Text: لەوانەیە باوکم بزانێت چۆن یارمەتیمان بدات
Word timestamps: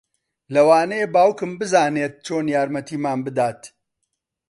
لەوانەیە 0.53 1.07
باوکم 1.15 1.51
بزانێت 1.59 2.13
چۆن 2.25 2.45
یارمەتیمان 2.55 3.19
بدات 3.27 3.61